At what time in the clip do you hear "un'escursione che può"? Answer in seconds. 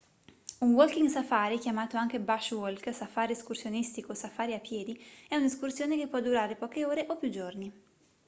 5.35-6.19